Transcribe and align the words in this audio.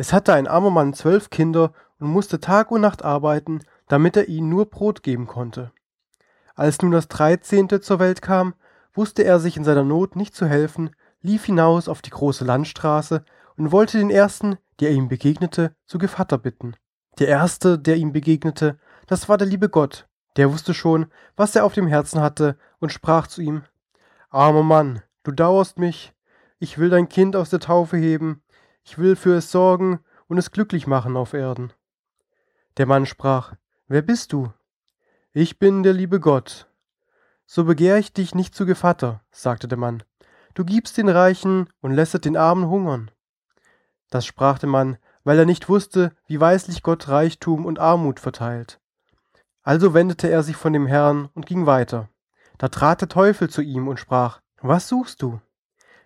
Es 0.00 0.14
hatte 0.14 0.32
ein 0.32 0.46
armer 0.46 0.70
Mann 0.70 0.94
zwölf 0.94 1.28
Kinder 1.28 1.74
und 1.98 2.08
musste 2.08 2.40
Tag 2.40 2.70
und 2.70 2.80
Nacht 2.80 3.04
arbeiten, 3.04 3.60
damit 3.86 4.16
er 4.16 4.28
ihnen 4.28 4.48
nur 4.48 4.64
Brot 4.64 5.02
geben 5.02 5.26
konnte. 5.26 5.72
Als 6.54 6.80
nun 6.80 6.90
das 6.90 7.08
Dreizehnte 7.08 7.82
zur 7.82 7.98
Welt 7.98 8.22
kam, 8.22 8.54
wusste 8.94 9.24
er 9.24 9.40
sich 9.40 9.58
in 9.58 9.64
seiner 9.64 9.84
Not 9.84 10.16
nicht 10.16 10.34
zu 10.34 10.46
helfen, 10.46 10.88
lief 11.20 11.44
hinaus 11.44 11.86
auf 11.86 12.00
die 12.00 12.08
große 12.08 12.46
Landstraße 12.46 13.26
und 13.58 13.72
wollte 13.72 13.98
den 13.98 14.08
ersten, 14.08 14.56
der 14.80 14.92
ihm 14.92 15.08
begegnete, 15.08 15.74
zu 15.84 15.98
Gevatter 15.98 16.38
bitten. 16.38 16.76
Der 17.18 17.28
erste, 17.28 17.78
der 17.78 17.96
ihm 17.96 18.14
begegnete, 18.14 18.78
das 19.06 19.28
war 19.28 19.36
der 19.36 19.48
liebe 19.48 19.68
Gott, 19.68 20.08
der 20.38 20.50
wusste 20.50 20.72
schon, 20.72 21.08
was 21.36 21.54
er 21.54 21.66
auf 21.66 21.74
dem 21.74 21.86
Herzen 21.86 22.22
hatte, 22.22 22.56
und 22.78 22.90
sprach 22.90 23.26
zu 23.26 23.42
ihm 23.42 23.64
Armer 24.30 24.62
Mann, 24.62 25.02
du 25.24 25.30
dauerst 25.30 25.78
mich, 25.78 26.14
ich 26.58 26.78
will 26.78 26.88
dein 26.88 27.10
Kind 27.10 27.36
aus 27.36 27.50
der 27.50 27.60
Taufe 27.60 27.98
heben, 27.98 28.42
ich 28.82 28.98
will 28.98 29.16
für 29.16 29.36
es 29.36 29.50
sorgen 29.50 30.00
und 30.28 30.38
es 30.38 30.50
glücklich 30.50 30.86
machen 30.86 31.16
auf 31.16 31.32
Erden. 31.32 31.72
Der 32.76 32.86
Mann 32.86 33.06
sprach 33.06 33.54
Wer 33.88 34.02
bist 34.02 34.32
du? 34.32 34.52
Ich 35.32 35.58
bin 35.58 35.82
der 35.82 35.92
liebe 35.92 36.20
Gott. 36.20 36.68
So 37.46 37.64
begehr 37.64 37.98
ich 37.98 38.12
dich 38.12 38.34
nicht 38.34 38.54
zu 38.54 38.66
Gevatter, 38.66 39.22
sagte 39.30 39.66
der 39.66 39.78
Mann. 39.78 40.02
Du 40.54 40.64
gibst 40.64 40.96
den 40.96 41.08
Reichen 41.08 41.68
und 41.80 41.92
lässet 41.92 42.24
den 42.24 42.36
Armen 42.36 42.68
hungern. 42.68 43.10
Das 44.10 44.26
sprach 44.26 44.58
der 44.58 44.68
Mann, 44.68 44.98
weil 45.24 45.38
er 45.38 45.46
nicht 45.46 45.68
wusste, 45.68 46.12
wie 46.26 46.40
weislich 46.40 46.82
Gott 46.82 47.08
Reichtum 47.08 47.66
und 47.66 47.78
Armut 47.78 48.20
verteilt. 48.20 48.80
Also 49.62 49.94
wendete 49.94 50.28
er 50.28 50.42
sich 50.42 50.56
von 50.56 50.72
dem 50.72 50.86
Herrn 50.86 51.28
und 51.34 51.46
ging 51.46 51.66
weiter. 51.66 52.08
Da 52.58 52.68
trat 52.68 53.00
der 53.00 53.08
Teufel 53.08 53.48
zu 53.50 53.62
ihm 53.62 53.88
und 53.88 54.00
sprach, 54.00 54.40
Was 54.60 54.88
suchst 54.88 55.22
du? 55.22 55.40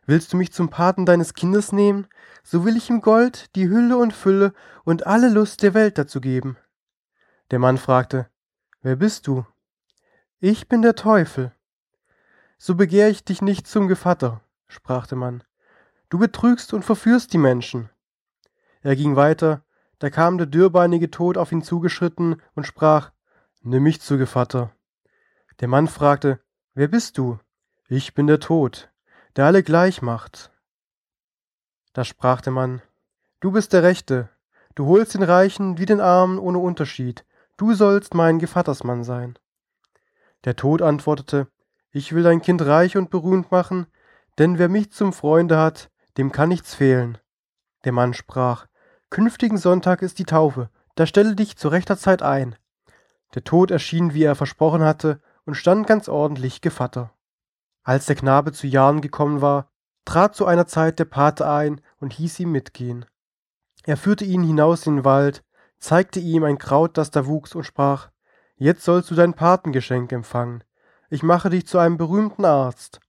Willst 0.07 0.33
du 0.33 0.37
mich 0.37 0.53
zum 0.53 0.69
Paten 0.69 1.07
deines 1.07 1.35
Kindes 1.35 1.73
nehmen? 1.73 2.07
So 2.43 2.65
will 2.65 2.77
ich 2.77 2.91
ihm 2.91 3.01
Gold, 3.01 3.55
die 3.57 3.69
Hülle 3.69 3.97
und 3.97 4.13
Fülle 4.13 4.53
und 4.85 5.07
alle 5.07 5.31
Lust 5.31 5.63
der 5.63 5.73
Welt 5.73 5.97
dazu 5.97 6.21
geben. 6.21 6.59
Der 7.51 7.59
Mann 7.59 7.79
fragte, 7.79 8.29
Wer 8.83 8.97
bist 8.97 9.27
du? 9.27 9.47
Ich 10.41 10.69
bin 10.69 10.83
der 10.83 10.95
Teufel. 10.95 11.53
So 12.59 12.75
begehr 12.75 13.09
ich 13.09 13.25
dich 13.25 13.41
nicht 13.41 13.67
zum 13.67 13.89
Gevatter, 13.89 14.43
sprach 14.69 15.07
der 15.07 15.17
Mann. 15.17 15.43
Du 16.11 16.19
betrügst 16.19 16.75
und 16.75 16.85
verführst 16.85 17.33
die 17.33 17.39
Menschen. 17.39 17.89
Er 18.83 18.97
ging 18.97 19.17
weiter, 19.17 19.65
da 19.99 20.11
kam 20.11 20.37
der 20.37 20.47
dürrbeinige 20.47 21.11
Tod 21.11 21.39
auf 21.39 21.51
ihn 21.51 21.63
zugeschritten 21.63 22.43
und 22.55 22.67
sprach, 22.67 23.11
Nimm 23.63 23.85
mich 23.85 24.03
zu 24.03 24.19
Gevatter. 24.19 24.71
Der 25.61 25.69
Mann 25.69 25.89
fragte, 25.89 26.41
Wer 26.75 26.89
bist 26.89 27.17
du? 27.17 27.39
Ich 27.89 28.13
bin 28.13 28.27
der 28.27 28.41
Tod, 28.41 28.93
der 29.37 29.47
alle 29.47 29.63
gleich 29.63 30.03
macht. 30.03 30.51
Da 31.93 32.05
sprach 32.05 32.41
der 32.41 32.53
Mann, 32.53 32.83
Du 33.41 33.53
bist 33.53 33.73
der 33.73 33.83
Rechte, 33.83 34.31
du 34.75 34.87
holst 34.87 35.15
den 35.15 35.23
Reichen 35.23 35.79
wie 35.79 35.87
den 35.87 36.01
Armen 36.01 36.39
ohne 36.39 36.59
Unterschied, 36.59 37.25
du 37.57 37.75
sollst 37.75 38.15
mein 38.15 38.39
Gevattersmann 38.39 39.05
sein. 39.05 39.39
Der 40.45 40.57
Tod 40.57 40.83
antwortete, 40.83 41.49
Ich 41.91 42.13
will 42.13 42.23
dein 42.23 42.43
Kind 42.43 42.63
reich 42.63 42.97
und 42.97 43.11
berühmt 43.11 43.51
machen, 43.51 43.87
denn 44.39 44.59
wer 44.59 44.69
mich 44.69 44.93
zum 44.93 45.13
Freunde 45.13 45.59
hat, 45.59 45.91
dem 46.17 46.33
kann 46.33 46.49
nichts 46.49 46.75
fehlen. 46.75 47.19
Der 47.85 47.93
Mann 47.93 48.15
sprach, 48.15 48.67
Künftigen 49.11 49.59
Sonntag 49.59 50.03
ist 50.03 50.19
die 50.19 50.25
Taufe, 50.25 50.71
da 50.97 51.07
stelle 51.07 51.37
dich 51.37 51.57
zu 51.57 51.69
rechter 51.69 51.97
Zeit 51.97 52.23
ein. 52.23 52.57
Der 53.35 53.45
Tod 53.45 53.71
erschien, 53.71 54.15
wie 54.15 54.25
er 54.25 54.35
versprochen 54.35 54.83
hatte, 54.83 55.21
und 55.45 55.55
stand 55.55 55.87
ganz 55.87 56.09
ordentlich 56.09 56.61
Gevatter. 56.61 57.14
Als 57.85 58.07
der 58.07 58.17
Knabe 58.17 58.53
zu 58.53 58.67
Jahren 58.67 59.03
gekommen 59.03 59.43
war, 59.43 59.71
trat 60.07 60.35
zu 60.35 60.47
einer 60.47 60.67
Zeit 60.67 60.99
der 60.99 61.05
Pate 61.05 61.47
ein 61.47 61.83
und 62.01 62.15
hieß 62.15 62.41
ihm 62.41 62.51
mitgehen. 62.51 63.05
Er 63.85 63.99
führte 63.99 64.25
ihn 64.25 64.43
hinaus 64.43 64.87
in 64.87 64.97
den 64.97 65.05
Wald, 65.05 65.45
zeigte 65.79 66.19
ihm 66.19 66.45
ein 66.45 66.57
Kraut, 66.57 66.97
das 66.97 67.11
da 67.11 67.27
wuchs, 67.27 67.55
und 67.55 67.65
sprach 67.65 68.09
Jetzt 68.57 68.85
sollst 68.85 69.11
du 69.11 69.15
dein 69.15 69.35
Patengeschenk 69.35 70.13
empfangen. 70.13 70.65
Ich 71.11 71.23
mache 71.23 71.51
dich 71.51 71.67
zu 71.67 71.79
einem 71.79 71.99
berühmten 71.99 72.45
Arzt. 72.45 73.01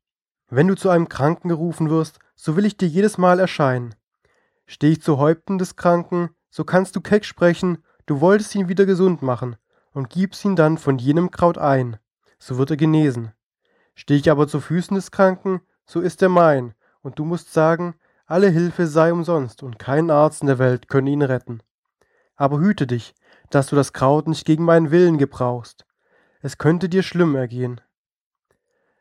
Wenn 0.49 0.67
du 0.67 0.75
zu 0.75 0.89
einem 0.89 1.07
Kranken 1.07 1.49
gerufen 1.49 1.89
wirst, 1.89 2.19
so 2.35 2.57
will 2.57 2.65
ich 2.65 2.75
dir 2.77 2.87
jedes 2.87 3.17
Mal 3.17 3.39
erscheinen. 3.39 3.95
Steh 4.65 4.91
ich 4.91 5.01
zu 5.01 5.17
Häupten 5.17 5.57
des 5.57 5.75
Kranken, 5.75 6.31
so 6.49 6.65
kannst 6.65 6.95
du 6.95 7.01
keck 7.01 7.23
sprechen, 7.23 7.83
du 8.05 8.19
wolltest 8.19 8.53
ihn 8.55 8.67
wieder 8.67 8.85
gesund 8.85 9.21
machen, 9.21 9.55
und 9.93 10.09
gibst 10.09 10.43
ihn 10.43 10.55
dann 10.55 10.77
von 10.77 10.97
jenem 10.97 11.31
Kraut 11.31 11.57
ein, 11.57 11.97
so 12.39 12.57
wird 12.57 12.71
er 12.71 12.77
genesen. 12.77 13.31
Steh 13.95 14.15
ich 14.15 14.29
aber 14.29 14.47
zu 14.47 14.59
Füßen 14.59 14.95
des 14.95 15.11
Kranken, 15.11 15.61
so 15.85 16.01
ist 16.01 16.21
er 16.21 16.29
mein, 16.29 16.75
und 17.01 17.17
du 17.17 17.25
musst 17.25 17.53
sagen, 17.53 17.95
alle 18.27 18.49
Hilfe 18.49 18.87
sei 18.87 19.11
umsonst, 19.11 19.63
und 19.63 19.79
kein 19.79 20.11
Arzt 20.11 20.41
in 20.41 20.47
der 20.47 20.59
Welt 20.59 20.87
könne 20.87 21.09
ihn 21.09 21.21
retten. 21.21 21.61
Aber 22.35 22.59
hüte 22.59 22.85
dich, 22.85 23.15
dass 23.49 23.67
du 23.67 23.75
das 23.75 23.93
Kraut 23.93 24.27
nicht 24.27 24.45
gegen 24.45 24.65
meinen 24.65 24.91
Willen 24.91 25.17
gebrauchst. 25.17 25.85
Es 26.41 26.57
könnte 26.57 26.89
dir 26.89 27.03
schlimm 27.03 27.35
ergehen. 27.35 27.81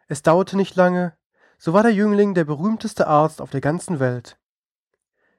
Es 0.06 0.22
dauerte 0.22 0.56
nicht 0.56 0.77
lange, 0.77 1.16
so 1.59 1.72
war 1.72 1.82
der 1.82 1.93
Jüngling 1.93 2.34
der 2.34 2.44
berühmteste 2.44 3.06
Arzt 3.06 3.41
auf 3.41 3.50
der 3.50 3.61
ganzen 3.61 3.99
Welt. 4.00 4.38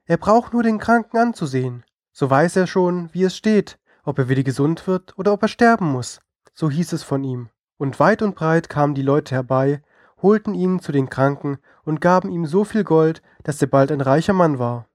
Er 0.04 0.16
braucht 0.16 0.52
nur 0.52 0.62
den 0.62 0.78
Kranken 0.78 1.18
anzusehen, 1.18 1.84
so 2.12 2.28
weiß 2.28 2.56
er 2.56 2.66
schon, 2.66 3.12
wie 3.12 3.24
es 3.24 3.36
steht, 3.36 3.78
ob 4.04 4.18
er 4.18 4.28
wieder 4.28 4.42
gesund 4.42 4.86
wird 4.86 5.18
oder 5.18 5.32
ob 5.32 5.42
er 5.42 5.48
sterben 5.48 5.86
muss. 5.86 6.20
So 6.54 6.70
hieß 6.70 6.92
es 6.92 7.02
von 7.02 7.22
ihm. 7.24 7.48
Und 7.78 8.00
weit 8.00 8.22
und 8.22 8.34
breit 8.34 8.68
kamen 8.68 8.94
die 8.94 9.02
Leute 9.02 9.34
herbei, 9.34 9.82
holten 10.22 10.54
ihn 10.54 10.80
zu 10.80 10.92
den 10.92 11.10
Kranken 11.10 11.58
und 11.84 12.00
gaben 12.00 12.30
ihm 12.30 12.46
so 12.46 12.64
viel 12.64 12.84
Gold, 12.84 13.22
dass 13.42 13.60
er 13.60 13.68
bald 13.68 13.92
ein 13.92 14.00
reicher 14.00 14.32
Mann 14.32 14.58
war. 14.58 14.86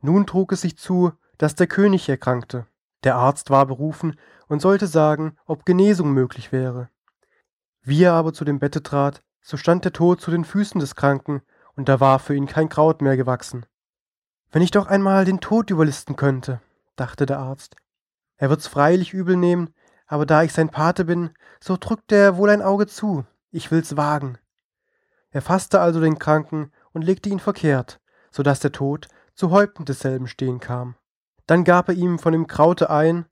Nun 0.00 0.26
trug 0.26 0.52
es 0.52 0.62
sich 0.62 0.78
zu, 0.78 1.12
dass 1.36 1.54
der 1.54 1.66
König 1.66 2.08
erkrankte. 2.08 2.66
Der 3.04 3.16
Arzt 3.16 3.50
war 3.50 3.66
berufen 3.66 4.16
und 4.48 4.60
sollte 4.60 4.86
sagen, 4.86 5.36
ob 5.46 5.64
Genesung 5.64 6.12
möglich 6.12 6.50
wäre. 6.52 6.88
Wie 7.82 8.02
er 8.02 8.14
aber 8.14 8.32
zu 8.32 8.44
dem 8.44 8.58
Bette 8.58 8.82
trat, 8.82 9.22
so 9.40 9.56
stand 9.56 9.84
der 9.84 9.92
Tod 9.92 10.20
zu 10.20 10.30
den 10.30 10.44
Füßen 10.44 10.80
des 10.80 10.94
Kranken, 10.94 11.42
und 11.76 11.88
da 11.88 12.00
war 12.00 12.18
für 12.18 12.34
ihn 12.34 12.46
kein 12.46 12.68
Kraut 12.68 13.02
mehr 13.02 13.16
gewachsen. 13.16 13.64
Wenn 14.50 14.62
ich 14.62 14.72
doch 14.72 14.86
einmal 14.86 15.24
den 15.24 15.40
Tod 15.40 15.70
überlisten 15.70 16.16
könnte, 16.16 16.60
dachte 16.96 17.24
der 17.24 17.38
Arzt. 17.38 17.76
Er 18.36 18.50
wird's 18.50 18.66
freilich 18.66 19.14
übel 19.14 19.36
nehmen, 19.36 19.74
aber 20.08 20.26
da 20.26 20.42
ich 20.42 20.52
sein 20.52 20.70
Pate 20.70 21.04
bin, 21.04 21.30
so 21.60 21.76
drückt 21.78 22.10
er 22.10 22.36
wohl 22.36 22.50
ein 22.50 22.62
Auge 22.62 22.86
zu. 22.86 23.24
Ich 23.50 23.70
will's 23.70 23.96
wagen. 23.96 24.38
Er 25.30 25.42
fasste 25.42 25.80
also 25.80 26.00
den 26.00 26.18
Kranken 26.18 26.72
und 26.92 27.02
legte 27.02 27.28
ihn 27.28 27.38
verkehrt, 27.38 28.00
so 28.30 28.42
dass 28.42 28.60
der 28.60 28.72
Tod 28.72 29.08
zu 29.34 29.50
Häupten 29.50 29.84
desselben 29.84 30.26
stehen 30.26 30.58
kam. 30.58 30.96
Dann 31.46 31.64
gab 31.64 31.88
er 31.88 31.94
ihm 31.94 32.18
von 32.18 32.32
dem 32.32 32.46
Kraute 32.46 32.90
ein, 32.90 33.26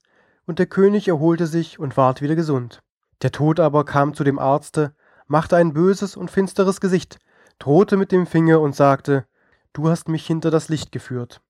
und 0.46 0.58
der 0.60 0.66
König 0.66 1.08
erholte 1.08 1.46
sich 1.46 1.78
und 1.78 1.96
ward 1.96 2.22
wieder 2.22 2.36
gesund. 2.36 2.80
Der 3.22 3.32
Tod 3.32 3.58
aber 3.58 3.84
kam 3.84 4.14
zu 4.14 4.22
dem 4.22 4.38
Arzte, 4.38 4.94
machte 5.26 5.56
ein 5.56 5.72
böses 5.72 6.16
und 6.16 6.30
finsteres 6.30 6.80
Gesicht, 6.80 7.18
drohte 7.58 7.96
mit 7.96 8.12
dem 8.12 8.26
Finger 8.26 8.60
und 8.60 8.76
sagte, 8.76 9.26
Du 9.72 9.90
hast 9.90 10.08
mich 10.08 10.26
hinter 10.26 10.50
das 10.50 10.68
Licht 10.68 10.92
geführt. 10.92 11.42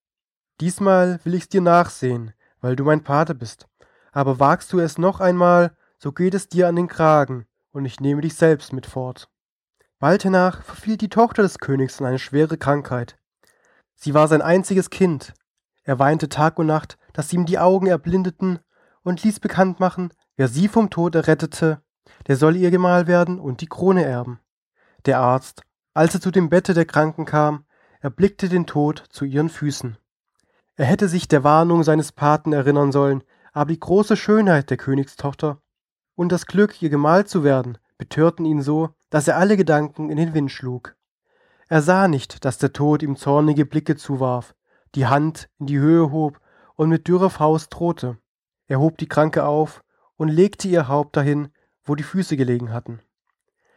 Diesmal 0.61 1.21
will 1.25 1.35
ich's 1.35 1.49
dir 1.49 1.61
nachsehen, 1.61 2.33
weil 2.61 2.75
du 2.75 2.85
mein 2.85 3.05
Pate 3.05 3.35
bist. 3.35 3.69
Aber 4.17 4.41
wagst 4.41 4.73
du 4.73 4.79
es 4.79 4.97
noch 4.97 5.21
einmal, 5.21 5.77
so 5.99 6.11
geht 6.11 6.33
es 6.33 6.49
dir 6.49 6.69
an 6.69 6.77
den 6.77 6.89
Kragen, 6.89 7.45
und 7.71 7.85
ich 7.85 8.01
nehme 8.01 8.23
dich 8.23 8.35
selbst 8.35 8.73
mit 8.73 8.87
fort. 8.87 9.29
Bald 9.99 10.25
hernach 10.25 10.63
verfiel 10.63 10.97
die 10.97 11.11
Tochter 11.11 11.43
des 11.43 11.59
Königs 11.59 12.01
in 12.01 12.07
eine 12.07 12.19
schwere 12.19 12.57
Krankheit. 12.57 13.19
Sie 13.95 14.15
war 14.15 14.27
sein 14.27 14.41
einziges 14.41 14.89
Kind. 14.89 15.35
Er 15.83 15.99
weinte 15.99 16.31
Tag 16.31 16.59
und 16.59 16.65
Nacht, 16.65 16.97
dass 17.13 17.31
ihm 17.35 17.45
die 17.45 17.59
Augen 17.59 17.89
erblindeten, 17.89 18.59
und 19.03 19.23
ließ 19.23 19.39
bekannt 19.41 19.81
machen, 19.81 20.15
wer 20.37 20.49
sie 20.49 20.69
vom 20.69 20.89
Tod 20.89 21.15
errettete, 21.15 21.83
der 22.27 22.37
soll 22.37 22.57
ihr 22.57 22.71
Gemahl 22.71 23.07
werden 23.07 23.39
und 23.39 23.61
die 23.61 23.69
Krone 23.69 24.07
erben. 24.07 24.41
Der 25.05 25.21
Arzt, 25.21 25.61
als 25.93 26.15
er 26.15 26.23
zu 26.23 26.31
dem 26.31 26.49
Bette 26.49 26.73
der 26.73 26.87
Kranken 26.87 27.27
kam, 27.27 27.67
erblickte 28.01 28.49
den 28.49 28.65
Tod 28.65 29.05
zu 29.11 29.27
ihren 29.27 29.51
Füßen. 29.51 29.99
Er 30.77 30.87
hätte 30.87 31.07
sich 31.07 31.29
der 31.29 31.45
Warnung 31.45 31.83
seines 31.83 32.13
Paten 32.13 32.55
erinnern 32.55 32.93
sollen, 32.93 33.23
aber 33.57 33.73
die 33.73 33.81
große 33.81 34.19
Schönheit 34.19 34.69
der 34.69 34.77
Königstochter 34.77 35.63
und 36.15 36.31
das 36.31 36.45
Glück, 36.45 36.83
ihr 36.83 36.91
Gemahl 36.91 37.27
zu 37.27 37.43
werden, 37.43 37.79
betörten 37.97 38.45
ihn 38.45 38.61
so, 38.61 38.91
dass 39.09 39.29
er 39.29 39.39
alle 39.39 39.57
Gedanken 39.57 40.11
in 40.11 40.19
den 40.19 40.35
Wind 40.35 40.53
schlug. 40.53 40.95
Er 41.69 41.81
sah 41.81 42.07
nicht, 42.07 42.45
dass 42.45 42.59
der 42.59 42.75
Tod 42.75 43.03
ihm 43.03 43.17
zornige 43.17 43.65
Blicke 43.65 43.97
zuwarf, 43.97 44.55
die 44.95 45.07
Hand 45.07 45.49
in 45.59 45.69
die 45.69 45.79
Höhe 45.79 46.13
hob 46.13 46.39
und 46.75 46.91
mit 46.91 47.09
dürrer 47.09 47.31
Faust 47.31 47.73
drohte. 47.73 48.19
Er 48.67 48.79
hob 48.79 48.99
die 48.99 49.09
Kranke 49.09 49.47
auf 49.47 49.83
und 50.19 50.29
legte 50.29 50.69
ihr 50.69 50.89
Haupt 50.89 51.17
dahin, 51.17 51.49
wo 51.83 51.95
die 51.95 52.03
Füße 52.03 52.37
gelegen 52.37 52.75
hatten. 52.75 53.01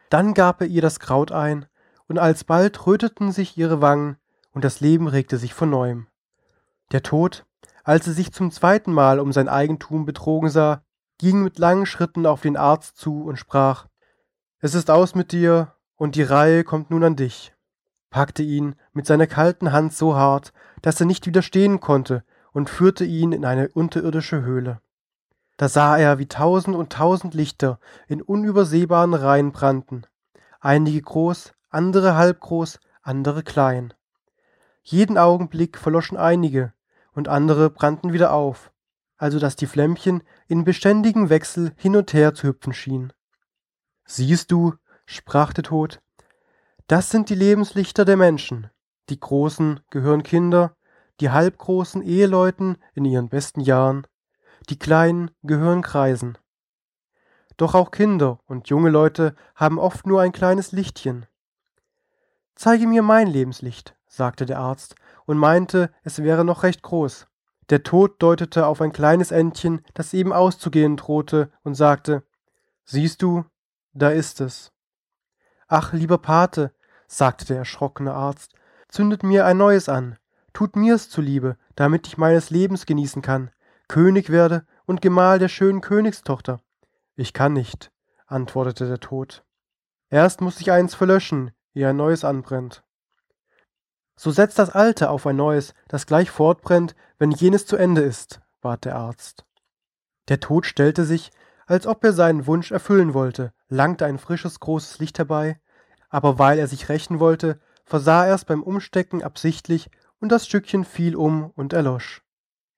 Dann 0.09 0.33
gab 0.33 0.59
er 0.59 0.67
ihr 0.67 0.81
das 0.81 0.99
Kraut 0.99 1.31
ein 1.31 1.67
und 2.09 2.19
alsbald 2.19 2.85
röteten 2.85 3.31
sich 3.31 3.57
ihre 3.57 3.79
Wangen, 3.79 4.17
und 4.51 4.65
das 4.65 4.81
Leben 4.81 5.07
regte 5.07 5.37
sich 5.37 5.53
von 5.53 5.69
neuem. 5.69 6.07
Der 6.91 7.01
Tod, 7.01 7.45
als 7.89 8.06
er 8.06 8.13
sich 8.13 8.31
zum 8.31 8.51
zweiten 8.51 8.94
Mal 8.94 9.19
um 9.19 9.33
sein 9.33 9.50
Eigentum 9.50 10.06
betrogen 10.06 10.51
sah, 10.51 10.83
ging 11.18 11.41
mit 11.41 11.57
langen 11.57 11.88
Schritten 11.88 12.27
auf 12.27 12.39
den 12.39 12.56
Arzt 12.56 12.97
zu 12.97 13.24
und 13.24 13.38
sprach 13.38 13.88
Es 14.59 14.75
ist 14.75 14.91
aus 14.91 15.15
mit 15.15 15.31
dir, 15.31 15.74
und 15.95 16.13
die 16.13 16.21
Reihe 16.21 16.63
kommt 16.63 16.91
nun 16.91 17.03
an 17.03 17.15
dich, 17.15 17.51
packte 18.12 18.44
ihn 18.44 18.75
mit 18.94 19.07
seiner 19.07 19.25
kalten 19.25 19.71
Hand 19.71 19.94
so 19.94 20.15
hart, 20.15 20.53
dass 20.83 21.00
er 21.00 21.07
nicht 21.07 21.25
widerstehen 21.25 21.80
konnte 21.80 22.24
und 22.51 22.69
führte 22.69 23.06
ihn 23.06 23.31
in 23.31 23.44
eine 23.44 23.69
unterirdische 23.69 24.44
Höhle. 24.44 24.81
Da 25.57 25.68
sah 25.68 25.97
er, 25.97 26.19
wie 26.19 26.27
tausend 26.27 26.75
und 26.75 26.94
tausend 26.94 27.33
Lichter 27.33 27.80
in 28.07 28.21
unübersehbaren 28.21 29.15
Reihen 29.15 29.51
brannten, 29.51 30.03
einige 30.59 31.01
groß, 31.01 31.53
andere 31.71 32.15
halbgroß, 32.15 32.80
andere 33.01 33.42
klein. 33.42 33.95
Jeden 34.83 35.18
Augenblick 35.18 35.80
verloschen 35.80 36.18
einige, 36.19 36.71
und 37.13 37.27
andere 37.27 37.69
brannten 37.69 38.13
wieder 38.13 38.33
auf, 38.33 38.71
also 39.17 39.39
dass 39.39 39.56
die 39.56 39.67
Flämmchen 39.67 40.23
in 40.47 40.63
beständigem 40.63 41.29
Wechsel 41.29 41.73
hin 41.77 41.95
und 41.95 42.13
her 42.13 42.33
zu 42.33 42.47
hüpfen 42.47 42.73
schienen. 42.73 43.13
Siehst 44.06 44.51
du, 44.51 44.73
sprach 45.06 45.53
der 45.53 45.63
Tod, 45.63 46.01
das 46.88 47.11
sind 47.11 47.29
die 47.29 47.35
Lebenslichter 47.35 48.06
der 48.06 48.17
Menschen. 48.17 48.69
Die 49.09 49.19
Großen 49.19 49.79
gehören 49.91 50.23
Kinder, 50.23 50.75
die 51.19 51.29
Halbgroßen 51.29 52.01
Eheleuten 52.01 52.77
in 52.95 53.06
ihren 53.06 53.29
besten 53.29 53.61
Jahren, 53.61 54.07
die 54.69 54.79
Kleinen 54.79 55.31
gehören 55.44 55.81
Kreisen. 55.81 56.38
Doch 57.57 57.75
auch 57.75 57.91
Kinder 57.91 58.39
und 58.45 58.69
junge 58.69 58.89
Leute 58.89 59.35
haben 59.53 59.79
oft 59.79 60.07
nur 60.07 60.21
ein 60.21 60.31
kleines 60.31 60.71
Lichtchen. 60.71 61.25
Zeige 62.56 62.88
mir 62.88 63.03
mein 63.03 63.27
Lebenslicht, 63.27 63.95
sagte 64.07 64.45
der 64.45 64.59
Arzt 64.59 64.95
und 65.29 65.37
meinte, 65.37 65.91
es 66.01 66.23
wäre 66.23 66.43
noch 66.43 66.63
recht 66.63 66.81
groß. 66.81 67.27
Der 67.69 67.83
Tod 67.83 68.19
deutete 68.19 68.65
auf 68.65 68.81
ein 68.81 68.91
kleines 68.91 69.29
Entchen, 69.29 69.85
das 69.93 70.15
eben 70.15 70.33
auszugehen 70.33 70.97
drohte, 70.97 71.51
und 71.61 71.75
sagte 71.75 72.23
Siehst 72.83 73.21
du, 73.21 73.45
da 73.93 74.09
ist 74.09 74.41
es. 74.41 74.71
Ach, 75.67 75.93
lieber 75.93 76.17
Pate, 76.17 76.73
sagte 77.05 77.45
der 77.45 77.57
erschrockene 77.57 78.11
Arzt, 78.11 78.55
zündet 78.87 79.21
mir 79.21 79.45
ein 79.45 79.57
neues 79.57 79.87
an, 79.87 80.17
tut 80.51 80.75
mir's 80.75 81.11
zuliebe, 81.11 81.57
damit 81.75 82.07
ich 82.07 82.17
meines 82.17 82.49
Lebens 82.49 82.87
genießen 82.87 83.21
kann, 83.21 83.51
König 83.87 84.31
werde 84.31 84.65
und 84.87 85.03
Gemahl 85.03 85.37
der 85.37 85.49
schönen 85.49 85.81
Königstochter. 85.81 86.59
Ich 87.15 87.33
kann 87.33 87.53
nicht, 87.53 87.91
antwortete 88.25 88.87
der 88.87 88.99
Tod. 88.99 89.43
Erst 90.09 90.41
muss 90.41 90.59
ich 90.59 90.71
eins 90.71 90.95
verlöschen, 90.95 91.51
ehe 91.75 91.87
ein 91.87 91.97
neues 91.97 92.25
anbrennt. 92.25 92.83
So 94.21 94.31
setzt 94.31 94.60
das 94.60 94.71
Alte 94.71 95.12
auf 95.12 95.25
ein 95.25 95.38
neues, 95.38 95.74
das 95.88 96.06
gleich 96.06 96.30
fortbrennt, 96.30 96.94
wenn 97.19 97.31
jenes 97.31 97.66
zu 97.66 97.77
Ende 97.77 98.01
ist, 98.01 98.42
bat 98.60 98.83
der 98.83 98.98
Arzt. 98.98 99.45
Der 100.27 100.42
Tod 100.42 100.66
stellte 100.66 101.06
sich, 101.06 101.31
als 101.68 101.88
ob 101.88 102.04
er 102.04 102.12
seinen 102.12 102.45
Wunsch 102.45 102.69
erfüllen 102.71 103.13
wollte, 103.13 103.54
langte 103.69 104.06
ein 104.06 104.19
frisches, 104.19 104.60
großes 104.60 105.00
Licht 105.00 105.19
herbei, 105.19 105.62
aber 106.10 106.38
weil 106.38 106.60
er 106.60 106.68
sich 106.68 106.89
rächen 106.89 107.21
wollte, 107.21 107.62
versah 107.86 108.25
er 108.25 108.36
es 108.36 108.44
beim 108.44 108.62
Umstecken 108.62 109.24
absichtlich 109.24 109.89
und 110.19 110.33
das 110.33 110.45
Stückchen 110.45 110.83
fiel 110.83 111.16
um 111.16 111.51
und 111.56 111.71
erlosch. 111.71 112.21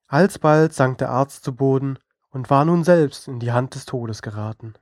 Alsbald 0.09 0.75
sank 0.75 0.99
der 0.99 1.09
Arzt 1.09 1.43
zu 1.43 1.55
Boden 1.55 1.97
und 2.29 2.51
war 2.51 2.65
nun 2.65 2.83
selbst 2.83 3.27
in 3.27 3.39
die 3.39 3.51
Hand 3.51 3.73
des 3.73 3.87
Todes 3.87 4.21
geraten. 4.21 4.75